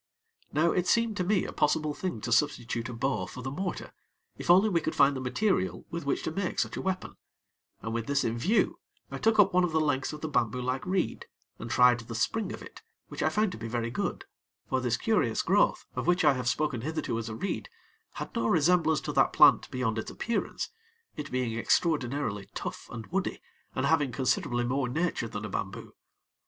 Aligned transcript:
Now 0.51 0.71
it 0.71 0.87
seemed 0.87 1.15
to 1.17 1.23
me 1.23 1.45
a 1.45 1.53
possible 1.53 1.93
thing 1.93 2.21
to 2.21 2.31
substitute 2.31 2.89
a 2.89 2.93
bow 2.93 3.27
for 3.27 3.43
the 3.43 3.51
mortar, 3.51 3.93
if 4.35 4.49
only 4.49 4.67
we 4.67 4.81
could 4.81 4.95
find 4.95 5.15
the 5.15 5.19
material 5.21 5.85
with 5.91 6.07
which 6.07 6.23
to 6.23 6.31
make 6.31 6.57
such 6.57 6.75
a 6.75 6.81
weapon, 6.81 7.17
and 7.83 7.93
with 7.93 8.07
this 8.07 8.23
in 8.23 8.35
view, 8.35 8.79
I 9.11 9.19
took 9.19 9.37
up 9.37 9.53
one 9.53 9.63
of 9.63 9.73
the 9.73 9.79
lengths 9.79 10.11
of 10.11 10.21
the 10.21 10.27
bamboo 10.27 10.59
like 10.63 10.87
reed, 10.87 11.27
and 11.59 11.69
tried 11.69 11.99
the 11.99 12.15
spring 12.15 12.51
of 12.51 12.63
it, 12.63 12.81
which 13.09 13.21
I 13.21 13.29
found 13.29 13.51
to 13.51 13.59
be 13.59 13.67
very 13.67 13.91
good; 13.91 14.25
for 14.67 14.81
this 14.81 14.97
curious 14.97 15.43
growth, 15.43 15.85
of 15.95 16.07
which 16.07 16.25
I 16.25 16.33
have 16.33 16.49
spoken 16.49 16.81
hitherto 16.81 17.19
as 17.19 17.29
a 17.29 17.35
reed, 17.35 17.69
had 18.13 18.33
no 18.33 18.47
resemblance 18.47 19.01
to 19.01 19.13
that 19.13 19.33
plant, 19.33 19.69
beyond 19.69 19.99
its 19.99 20.09
appearance; 20.09 20.69
it 21.15 21.29
being 21.29 21.55
extraordinarily 21.55 22.49
tough 22.55 22.89
and 22.89 23.05
woody, 23.11 23.39
and 23.75 23.85
having 23.85 24.11
considerably 24.11 24.63
more 24.65 24.89
nature 24.89 25.27
than 25.27 25.45
a 25.45 25.49
bamboo. 25.49 25.93